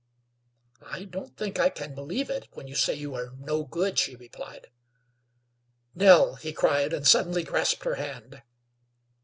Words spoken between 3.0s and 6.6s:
are 'no good,'" she replied. "Nell," he